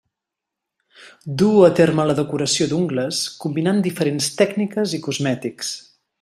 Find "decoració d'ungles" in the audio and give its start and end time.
2.21-3.21